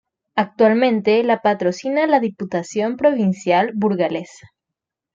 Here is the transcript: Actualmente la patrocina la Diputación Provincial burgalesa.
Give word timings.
Actualmente 0.35 1.21
la 1.23 1.43
patrocina 1.43 2.07
la 2.07 2.19
Diputación 2.19 2.97
Provincial 2.97 3.71
burgalesa. 3.75 4.47